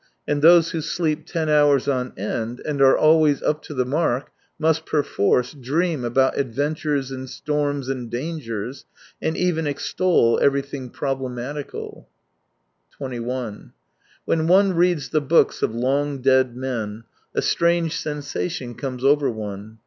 [0.27, 4.31] And those who sleep ten hours on end and are always up to the mark
[4.57, 8.85] must perforce dream about adventures and storms and dangers,
[9.21, 12.09] and even extol everything problematical.
[12.97, 13.73] 21
[14.25, 17.03] When one reads the books of long dead men,
[17.35, 19.77] a strange sensation comes over one.